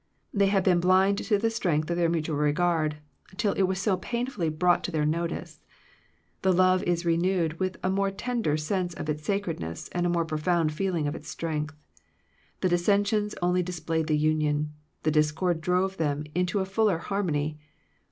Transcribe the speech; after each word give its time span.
They 0.33 0.47
had 0.47 0.63
been 0.63 0.79
blind 0.79 1.19
to 1.19 1.37
the 1.37 1.51
strength 1.51 1.91
of 1.91 1.95
their 1.95 2.09
mutual 2.09 2.35
regard, 2.37 2.97
till 3.37 3.53
it 3.53 3.61
was 3.69 3.77
so 3.79 3.97
painfully 3.97 4.49
brought 4.49 4.83
to 4.85 4.91
their 4.91 5.05
notice. 5.05 5.61
The 6.41 6.51
love 6.51 6.81
is 6.85 7.05
renewed 7.05 7.59
with 7.59 7.77
a 7.83 7.89
more 7.91 8.09
tender 8.09 8.57
sense 8.57 8.95
of 8.95 9.09
its 9.09 9.23
sacredness, 9.23 9.89
and 9.89 10.07
a 10.07 10.09
more 10.09 10.25
profound 10.25 10.73
feeling 10.73 11.05
of 11.07 11.13
its 11.13 11.29
strength. 11.29 11.75
The 12.61 12.69
dissensions 12.69 13.35
only 13.43 13.61
displayed 13.61 14.07
the 14.07 14.17
union; 14.17 14.73
the 15.03 15.11
discord 15.11 15.61
drove 15.61 15.97
them 15.97 16.23
to 16.33 16.59
a 16.61 16.65
fuller 16.65 16.97
harmony. 16.97 17.59